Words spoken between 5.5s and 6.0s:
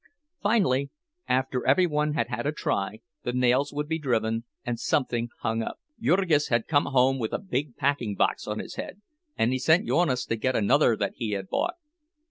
up.